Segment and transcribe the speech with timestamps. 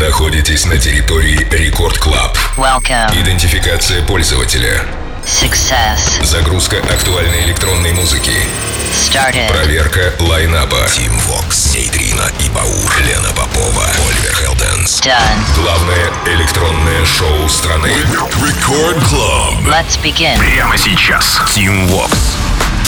[0.00, 2.36] находитесь на территории Record Club.
[2.56, 3.20] Welcome.
[3.20, 4.84] Идентификация пользователя.
[5.24, 6.24] Success.
[6.24, 8.32] Загрузка актуальной электронной музыки.
[8.94, 9.48] Started.
[9.48, 10.88] Проверка лайнапа.
[10.90, 15.00] Tim Vox, Нейтрино и Баур, Лена Попова, Oliver Heldens.
[15.02, 15.62] Done.
[15.62, 17.92] Главное электронное шоу страны.
[18.42, 19.60] Record Club.
[19.66, 20.38] Let's begin.
[20.38, 21.40] Прямо сейчас.
[21.54, 22.36] Tim Vox.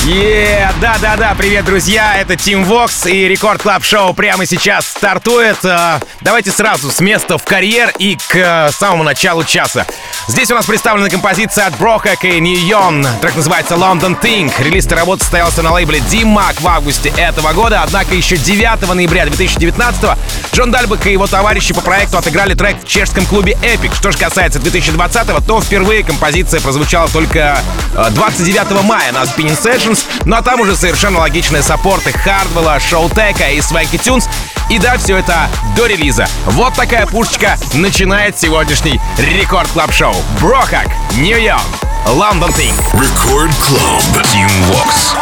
[0.04, 5.58] Yeah, да-да-да, привет, друзья, это Tim Vox и Record Club Шоу прямо сейчас стартует.
[5.64, 9.84] А, Давайте сразу с места в карьер и к э, самому началу часа.
[10.28, 13.04] Здесь у нас представлена композиция от Брохак и Ньон.
[13.20, 14.52] Трек называется London Thing.
[14.62, 19.26] Релиз этой работы состоялся на лейбле D-Mac в августе этого года, однако еще 9 ноября
[19.26, 20.10] 2019
[20.54, 23.92] Джон Дальбек и его товарищи по проекту отыграли трек в чешском клубе Epic.
[23.96, 27.58] Что же касается 2020 то впервые композиция прозвучала только
[27.96, 29.60] э, 29 мая на Spinning
[29.92, 34.28] Sessions, ну а там уже совершенно логичные саппорты Хардвелла, Шоутека и Свайки Тюнс.
[34.70, 36.26] И да, все это до релиза.
[36.46, 40.14] Вот такая пушечка начинает сегодняшний Record Club Шоу.
[40.40, 41.62] Brohug, New York,
[42.06, 42.74] London Thing.
[42.94, 44.26] Record Club.
[44.30, 45.14] Tim Vox.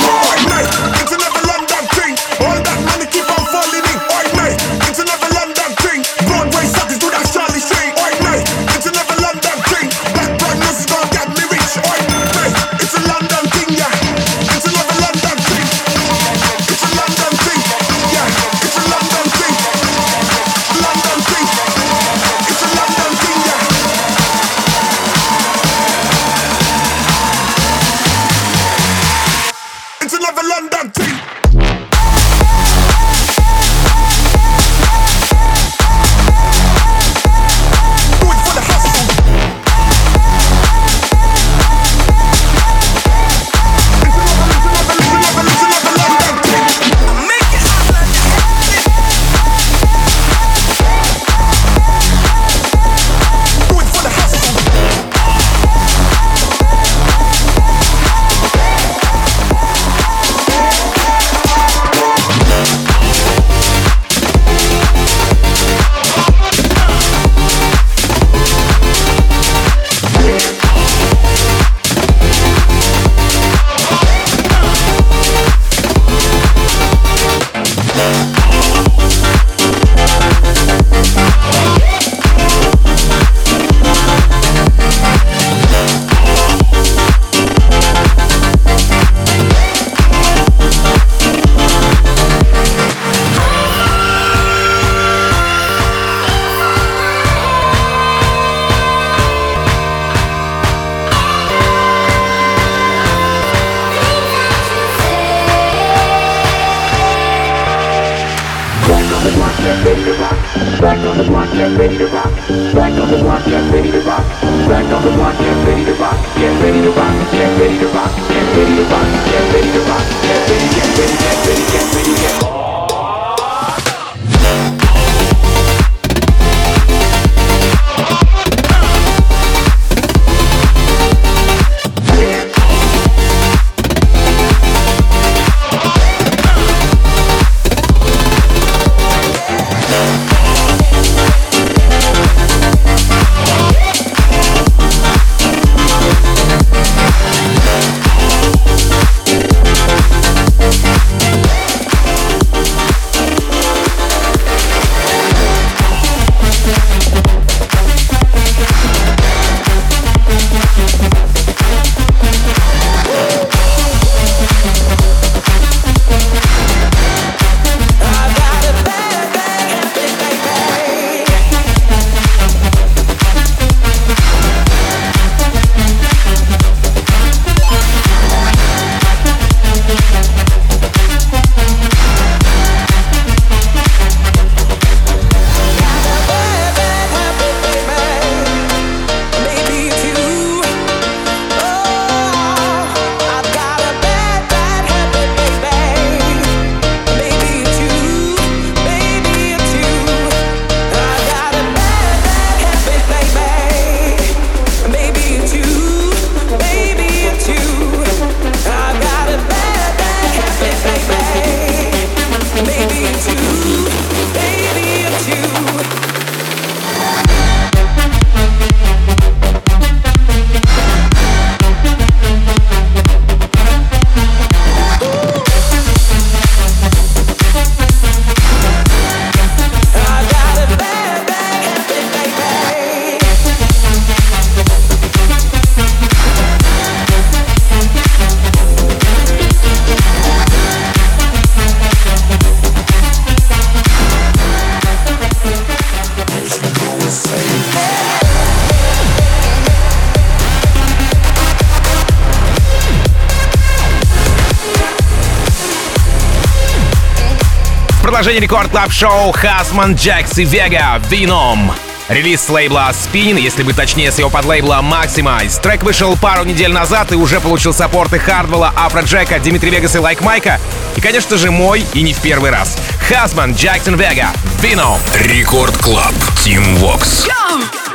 [258.51, 261.73] Record Club шоу Husman, Jaxx и Vega Venom.
[262.09, 265.61] Релиз с лейбла Spinnin', если быть точнее, с его подлейбла Maximize.
[265.63, 270.21] Трек вышел пару недель назад и уже получил саппорты Hardwell'а, Afrojack'а, Dimitri Vegas и Like
[270.23, 270.59] Mike'а.
[270.97, 272.77] И, конечно же, мой, и не в первый раз.
[273.09, 274.31] Husman, Jaxx & Vega,
[274.61, 274.99] Venom.
[275.15, 276.13] Record Club.
[276.43, 277.29] Tim Vox.
[277.29, 277.90] Cause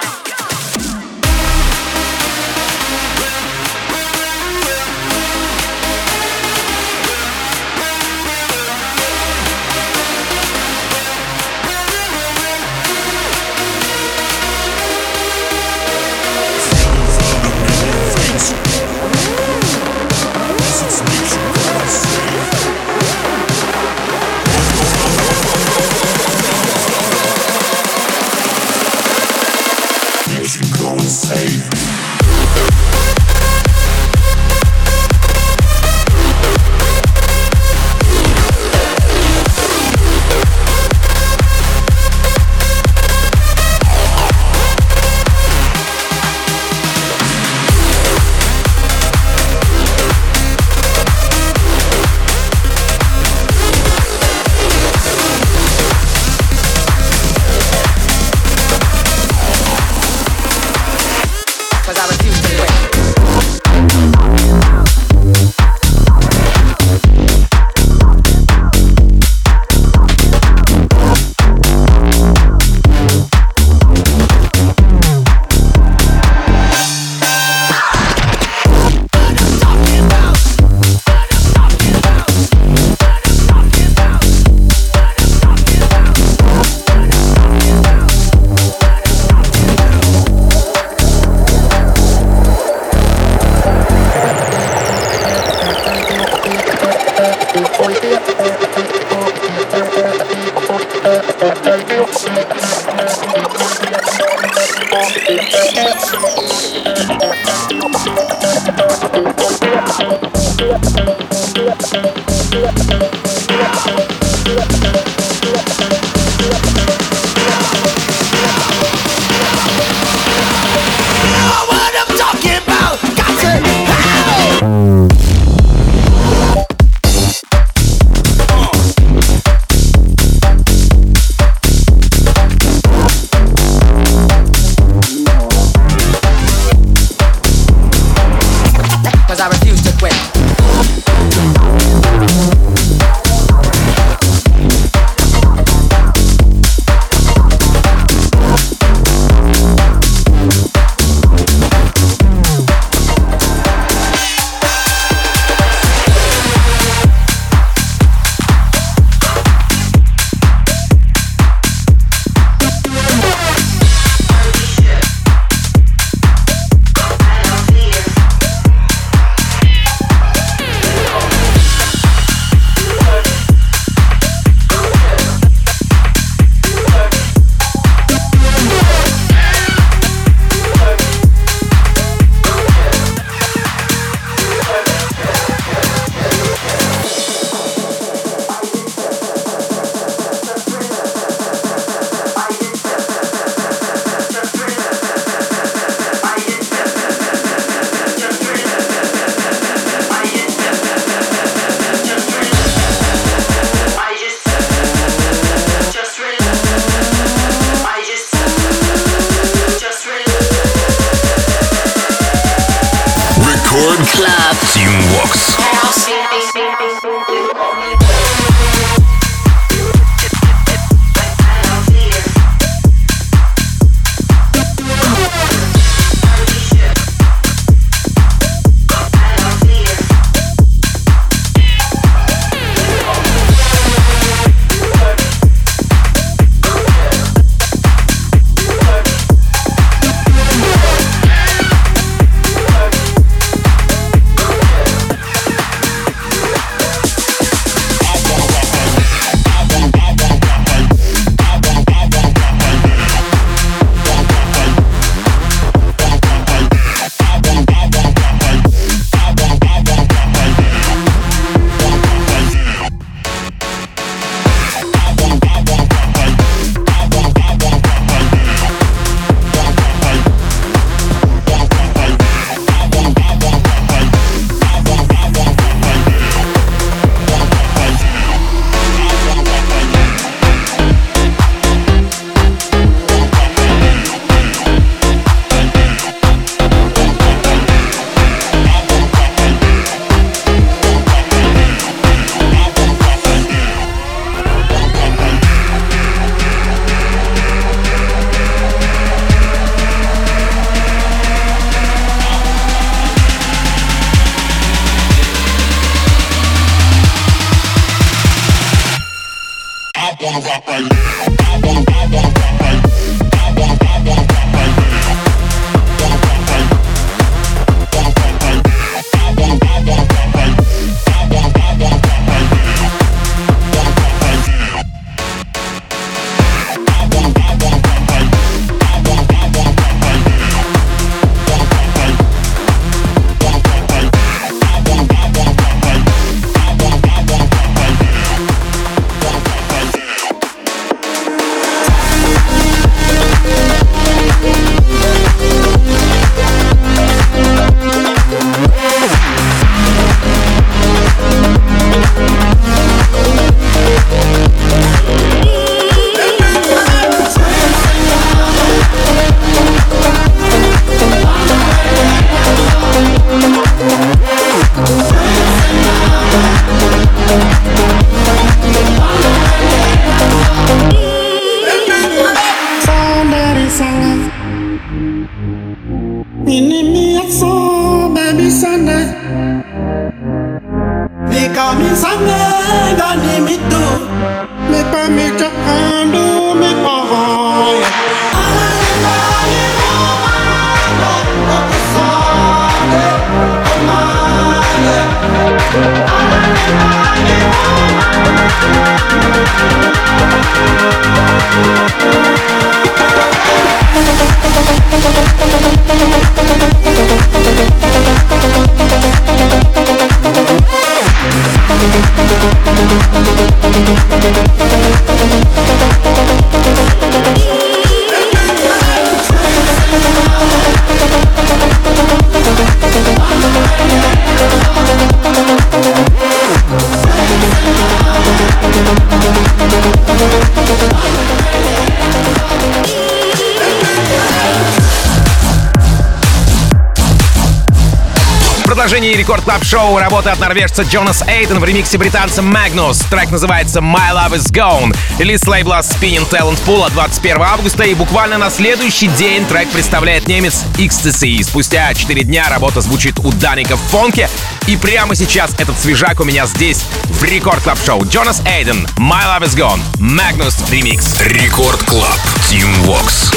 [439.76, 443.06] шоу работа от норвежца Jonas Aden в ремиксе британца Magnus.
[443.10, 444.96] Трек называется My Love Is Gone.
[445.20, 450.64] Релиз лейбла Spinnin' Talent Pool 21 августа и буквально на следующий день трек представляет немец
[450.78, 451.44] Ecstasy.
[451.44, 454.30] Спустя 4 дня работа звучит у Dannic'а в Fonk'е.
[454.66, 458.06] И прямо сейчас этот свежак у меня здесь в Record Club шоу.
[458.06, 461.20] Jonas Aden, My Love Is Gone, Magnus remix.
[461.20, 462.18] Record Club.
[462.50, 463.30] Tim Vox.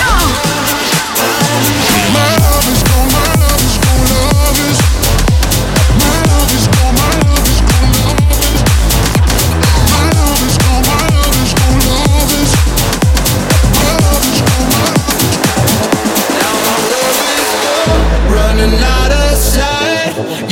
[2.68, 2.97] running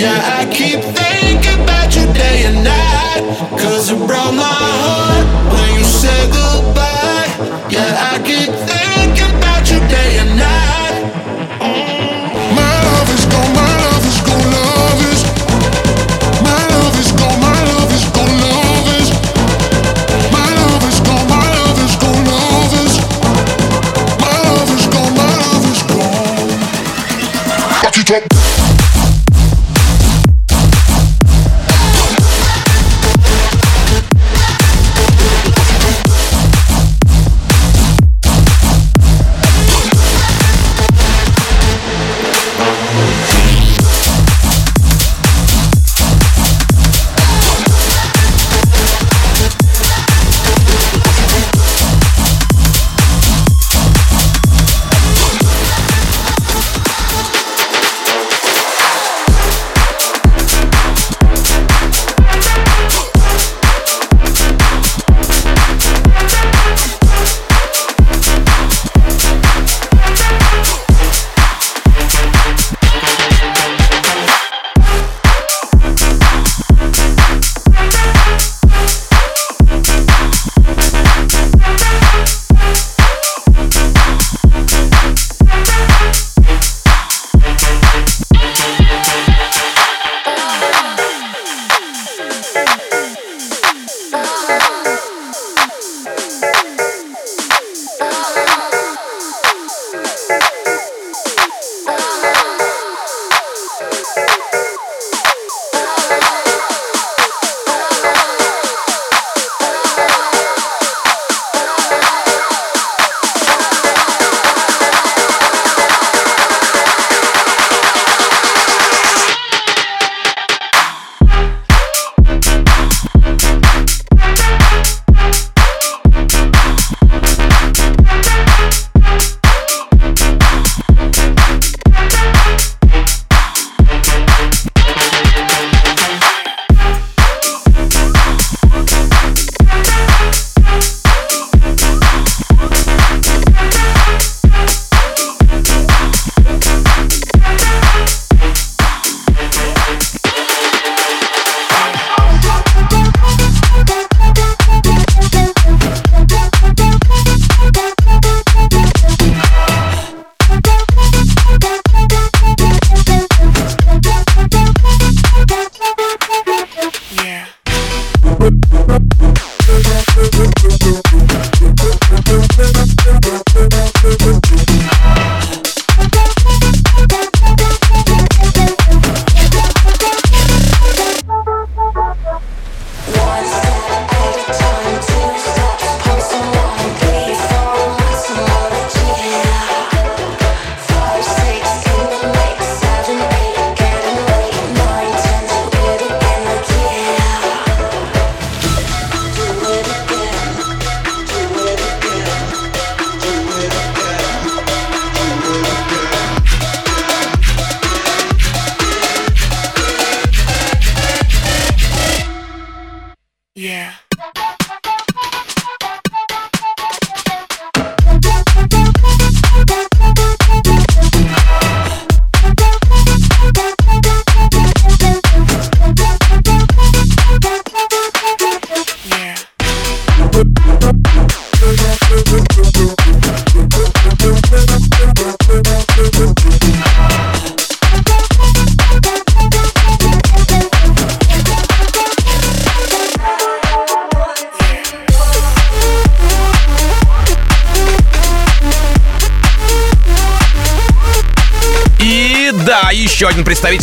[0.08, 3.22] I keep thinking about you day and night.
[3.58, 6.85] Cause it broke my heart when you said goodbye.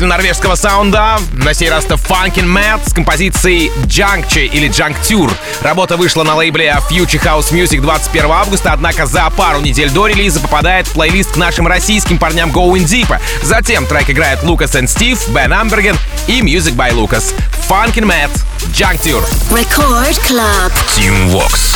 [0.04, 5.32] Представитель норвежского саунда, на сей раз это Funkin' Matt с композицией Juncture или Juncture.
[5.62, 10.40] Работа вышла на лейбле Future House Music 21 августа, однако за пару недель до релиза
[10.40, 13.18] попадает в плейлист к нашим российским парням Going Deep.
[13.44, 15.96] Затем трек играет Лукас и Стив, Бен Амберген
[16.28, 17.34] и Music by Lucas.
[17.70, 18.32] Funkin' Matt,
[18.74, 19.24] Juncture.
[19.52, 20.72] Record Club.
[20.96, 21.73] Team Vox.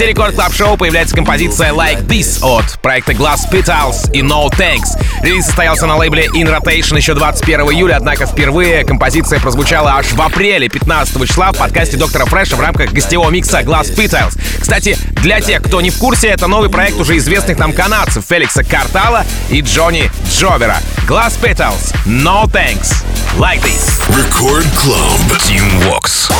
[0.00, 4.98] новости рекорд клаб шоу появляется композиция Like This от проекта Glass Petals и No Thanks.
[5.22, 10.20] Релиз состоялся на лейбле In Rotation еще 21 июля, однако впервые композиция прозвучала аж в
[10.20, 14.38] апреле 15 числа в подкасте Доктора Фреша в рамках гостевого микса Glass Petals.
[14.58, 18.64] Кстати, для тех, кто не в курсе, это новый проект уже известных нам канадцев Феликса
[18.64, 20.78] Картала и Джонни Джовера.
[21.06, 23.04] Glass Petals, No Thanks,
[23.36, 24.00] Like This.
[24.08, 26.30] Record Club, Team Walks.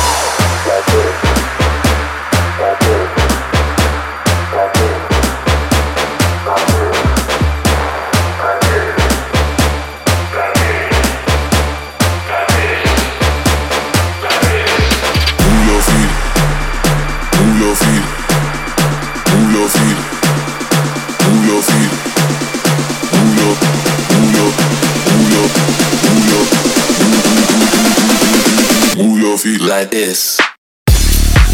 [29.71, 30.37] like this,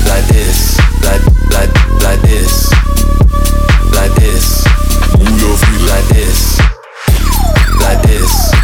[0.07, 1.21] like this, like
[1.53, 1.69] like
[2.01, 2.71] like this,
[3.93, 4.65] like this.
[5.19, 6.59] Move your feet like this,
[7.79, 8.56] like this.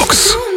[0.00, 0.49] Рекордс.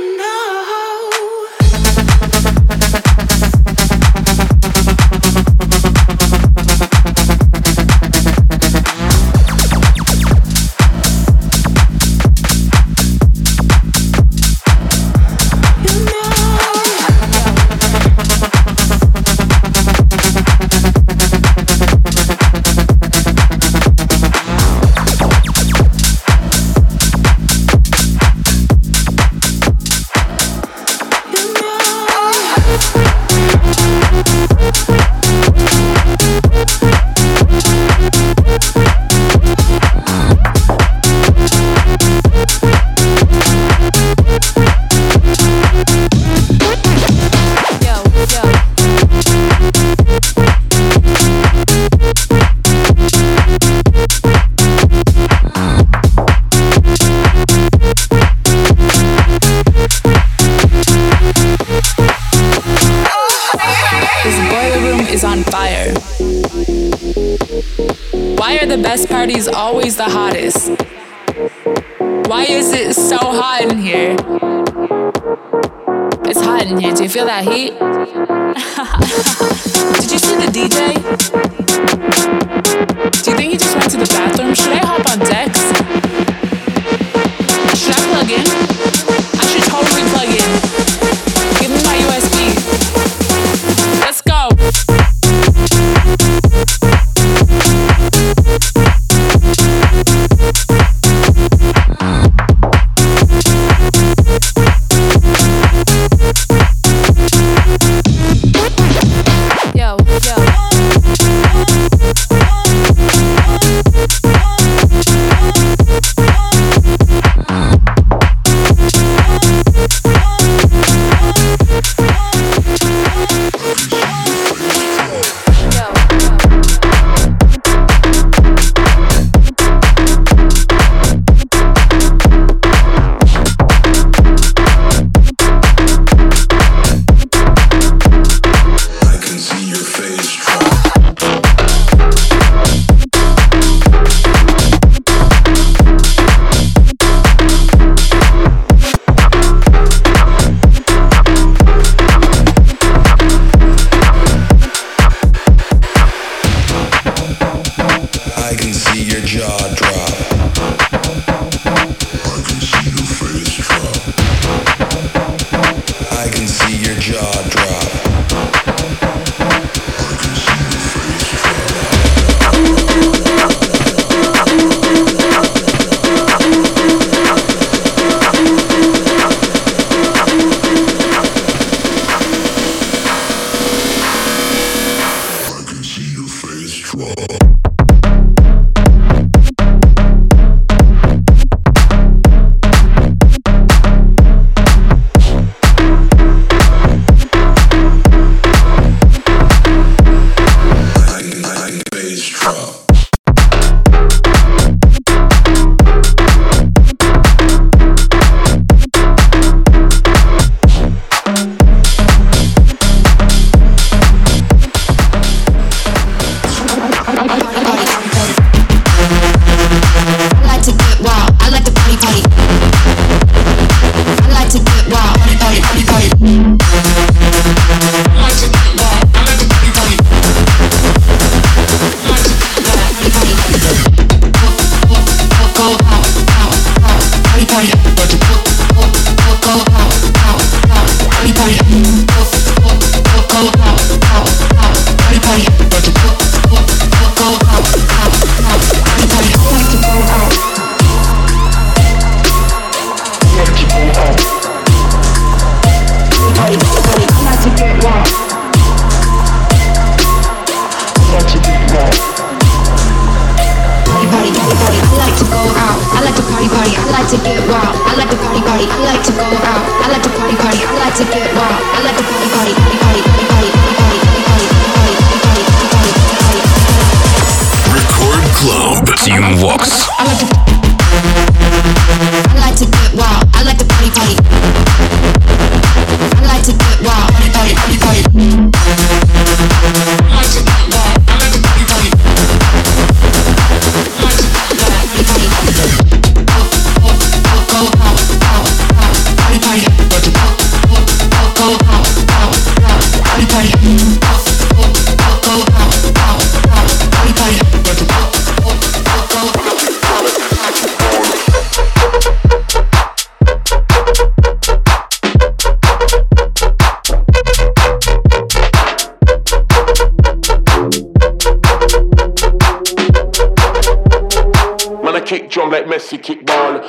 [326.03, 326.59] kickball.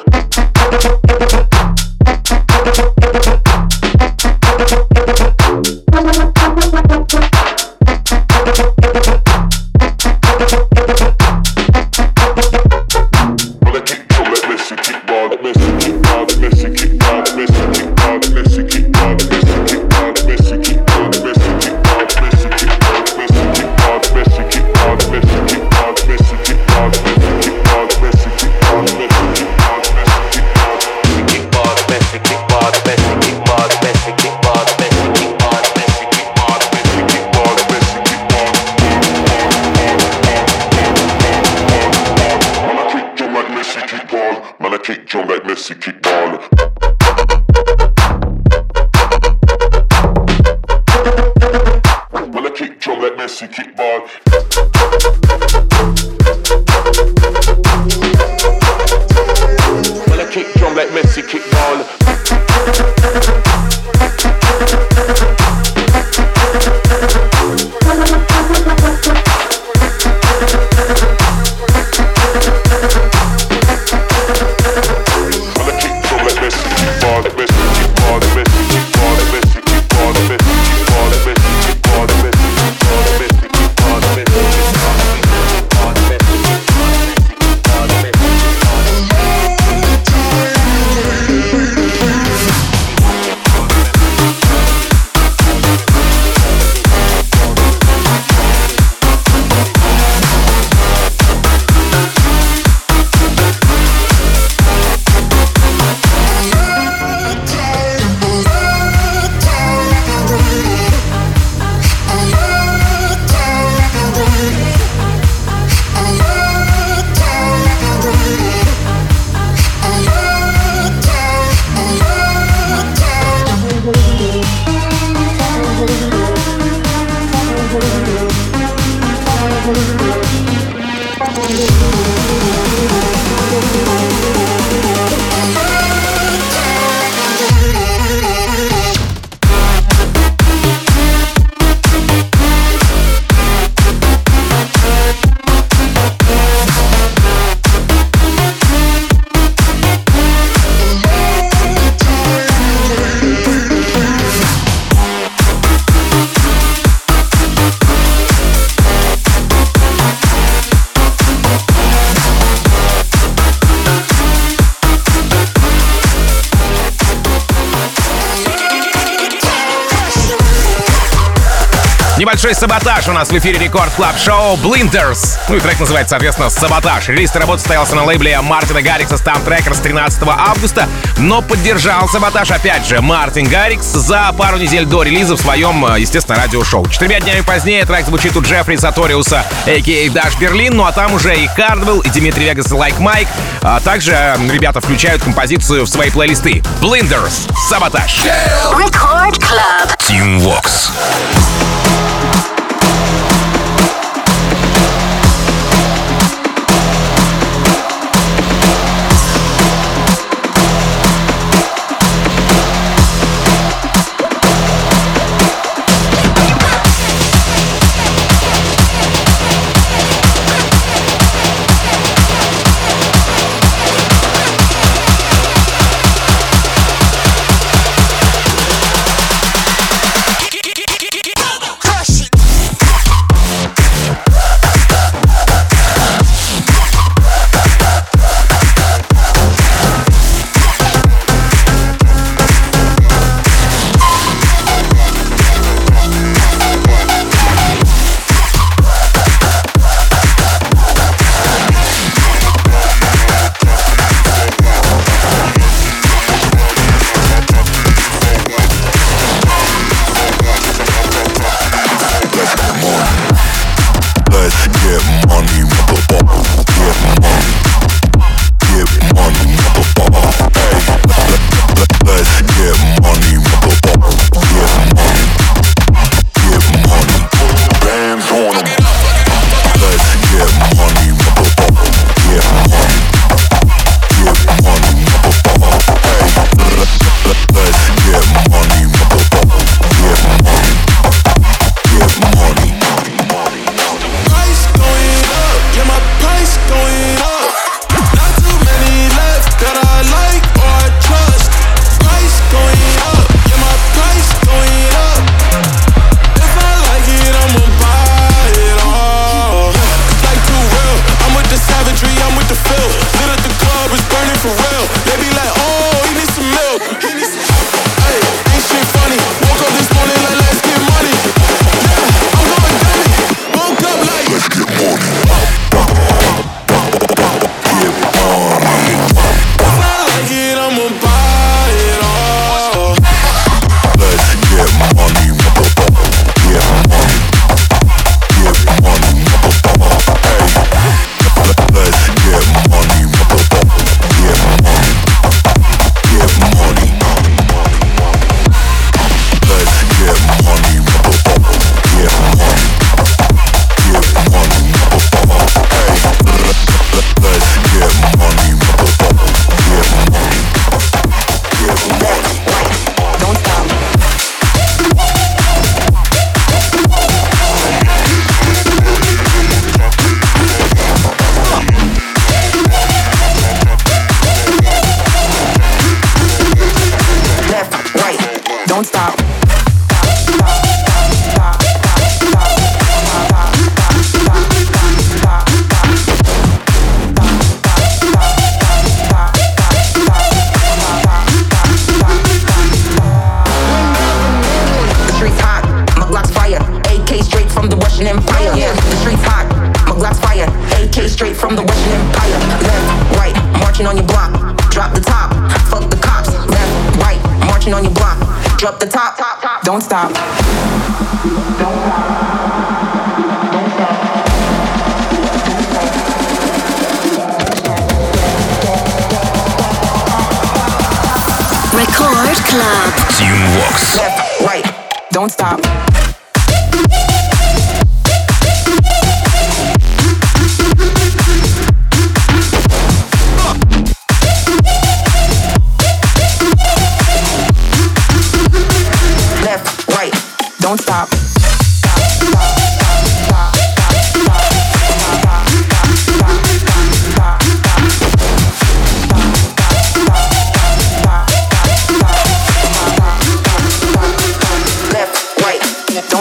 [172.75, 175.38] Sabotage у нас в эфире Record Club шоу Blinders.
[175.48, 177.06] Ну и трек называется, соответственно, Sabotage.
[177.06, 182.85] Релиз работы состоялся на лейбле Мартина Гаррикса STMPD RCRDS 13 августа, но поддержал Sabotage опять
[182.85, 186.88] же Мартин Гаррикс за пару недель до релиза в своем, э, естественно, радиошоу.
[186.88, 190.10] Четырьмя днями позднее трек звучит у Джеффри Саториуса, a.k.a.
[190.10, 193.29] Dash Berlin, ну а там уже и Hardwell, и Dimitri Vegas, и Like Mike.
[193.62, 196.60] А также э, ребята включают композицию в свои плейлисты.
[196.81, 198.23] Blinders, Sabotage.
[198.72, 199.96] Record Club.
[200.00, 200.90] Team Vox.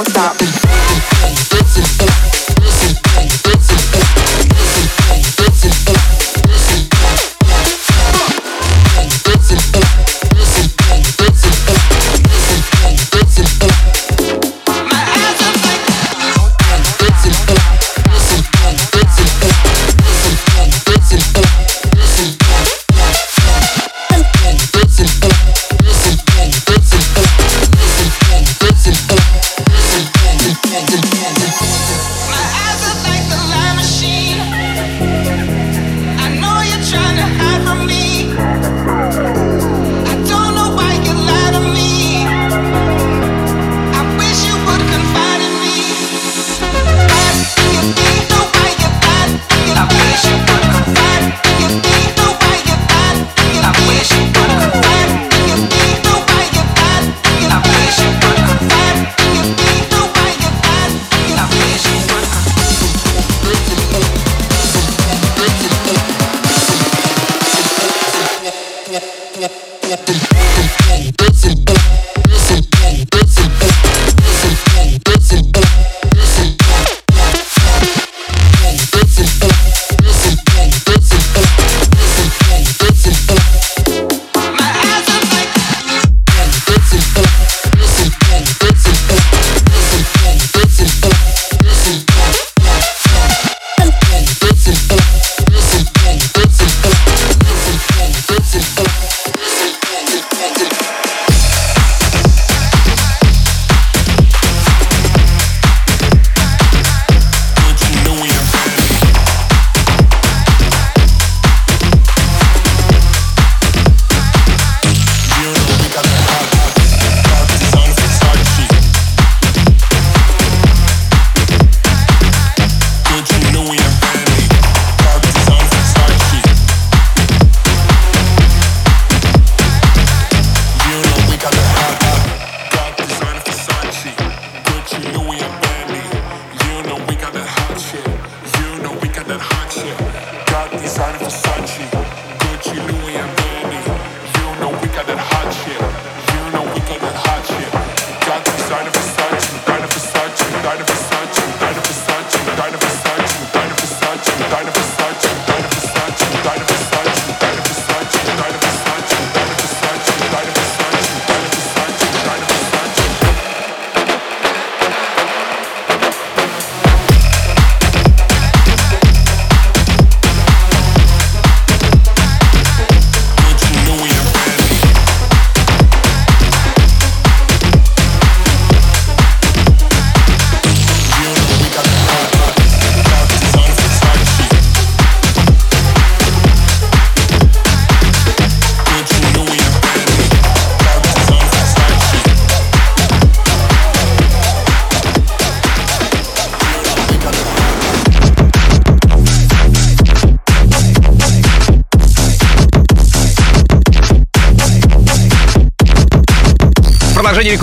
[0.04, 0.33] Don't stop.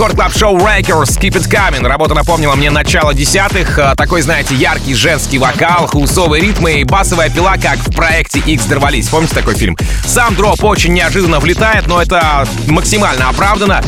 [0.01, 1.87] Рекорд клаб шоу Rakers Keep It Coming.
[1.87, 3.77] Работа напомнила мне начало десятых.
[3.77, 8.65] А, Такой, знаете, яркий женский вокал, хаусовые ритмы и басовая пила, как в проекте X
[8.65, 9.09] дорвались.
[9.09, 9.77] Помните такой фильм?
[10.03, 13.83] Сам дроп очень неожиданно влетает, но это максимально оправдано.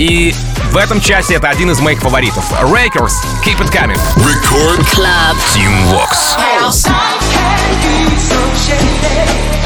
[0.00, 0.34] И
[0.72, 2.44] в этом часе это один из моих фаворитов.
[2.62, 3.12] Rakers
[3.44, 4.00] Keep It Coming.
[4.16, 5.36] Record Club.
[5.54, 6.34] Team Vox.
[6.34, 6.90] How some
[7.30, 8.36] can be so
[8.66, 9.65] shady.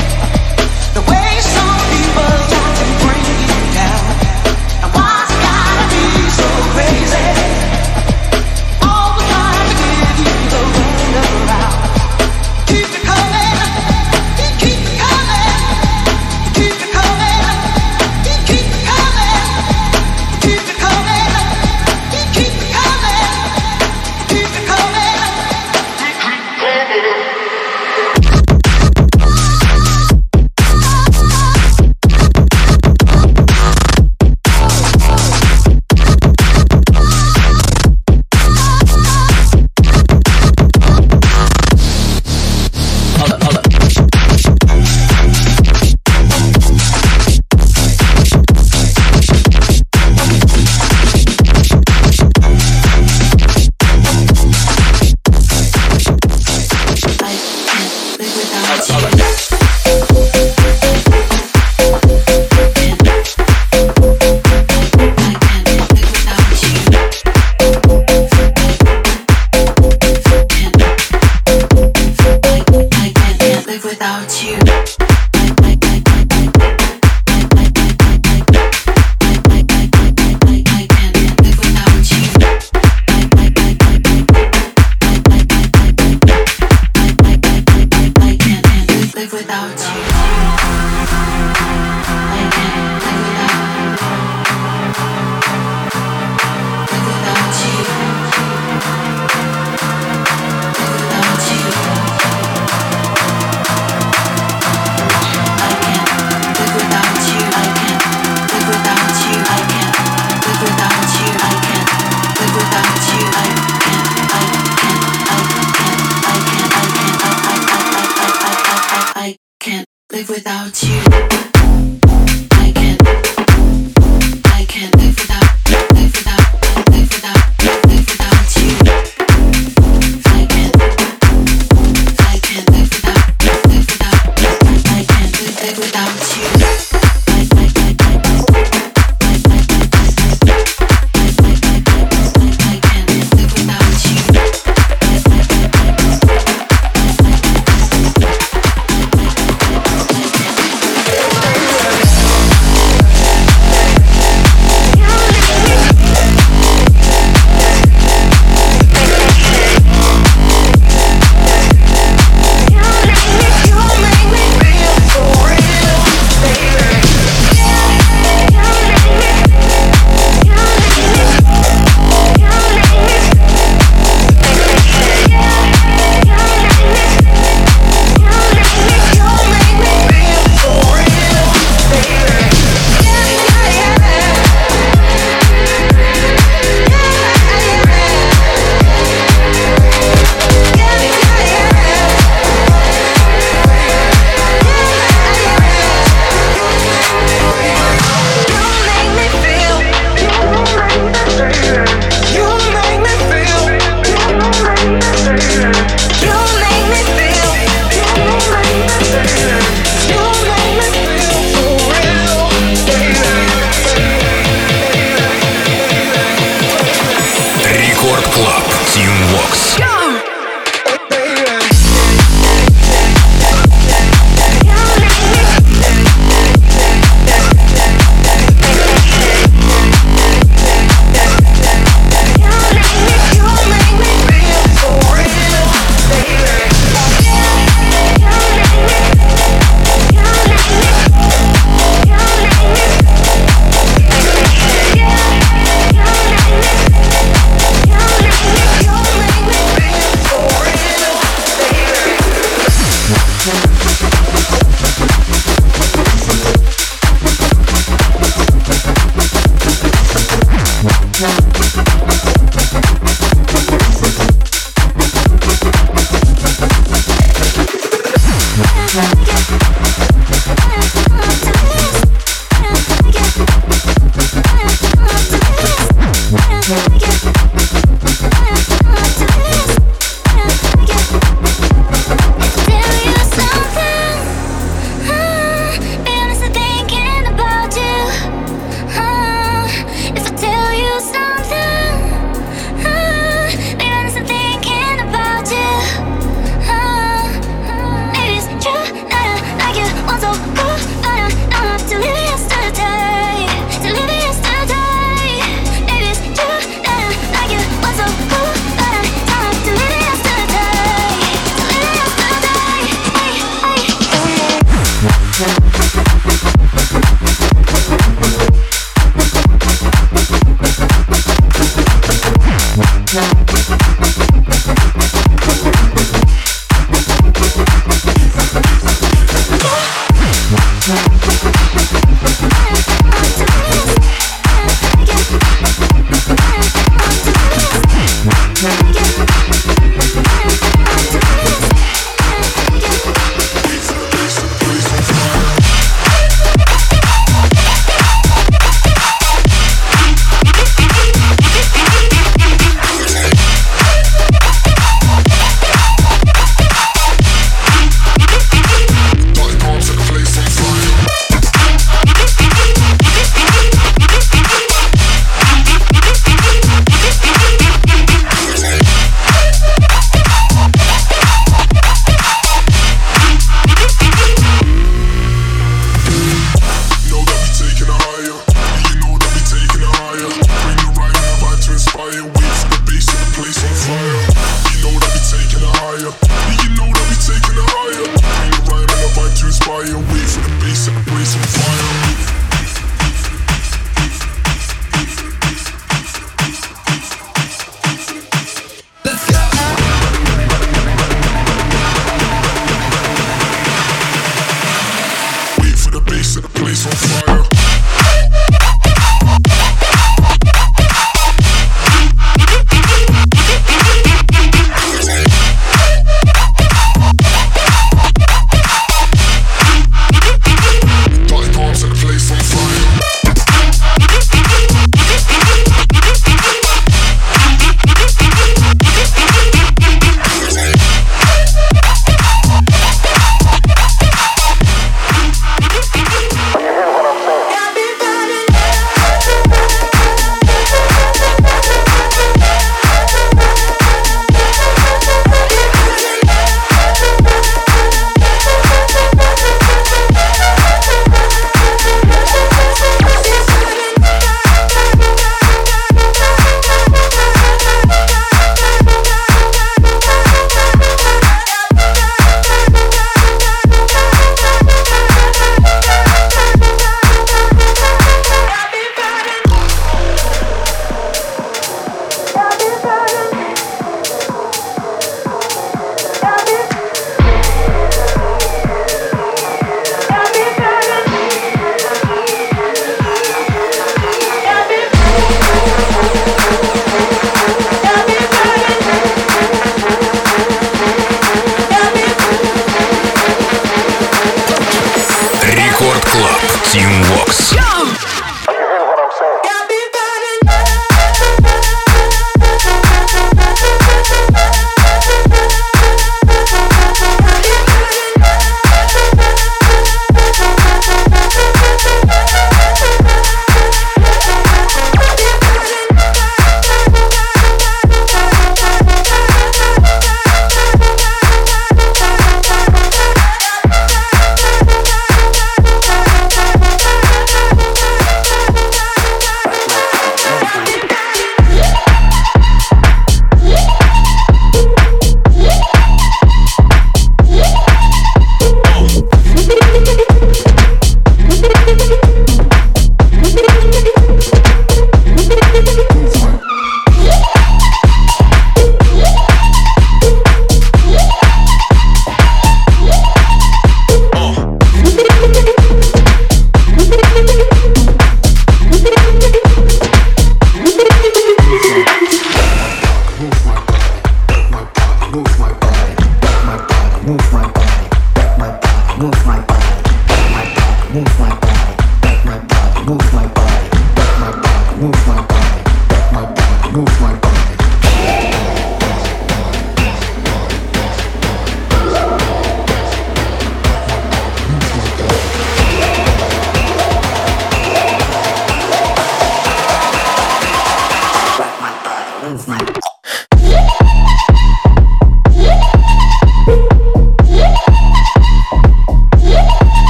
[218.22, 219.76] Club Team Vox.
[219.78, 219.99] Go!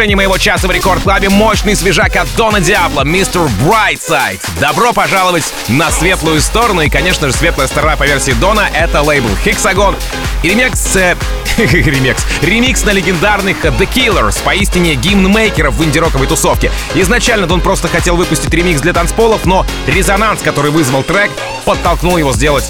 [0.00, 4.40] Завершении моего часа в рекорд-клабе мощный свежак от Дона Диабло, Мистер Brightside.
[4.58, 9.28] Добро пожаловать на светлую сторону, и, конечно же, светлая сторона по версии Дона— это лейбл
[9.44, 9.94] Hexagon.
[10.42, 10.96] И ремикс...
[10.96, 11.16] Э,
[11.58, 12.24] ремикс.
[12.40, 16.72] Ремикс на легендарных The Killers, поистине гимн-мейкеров в инди-роковой тусовке.
[16.94, 21.30] Изначально Дон просто хотел выпустить ремикс для танцполов, но резонанс, который вызвал трек,
[21.66, 22.64] подтолкнул его сделать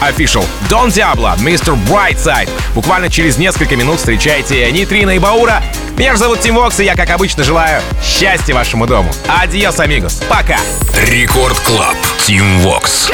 [0.00, 0.44] Official.
[0.68, 2.48] Дон Диабло, Мистер Brightside.
[2.74, 5.62] Буквально через несколько минут встречайте Нейтрино и Баура.
[5.96, 9.10] Меня же зовут Tim Vox, и я, как обычно, желаю счастья вашему дому.
[9.26, 10.20] Adiós, amigos.
[10.28, 10.58] Пока.
[10.94, 11.96] Record Club.
[12.26, 13.10] Tim Vox.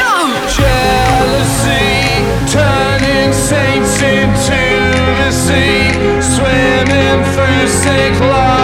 [6.23, 8.62] swimming through sick life.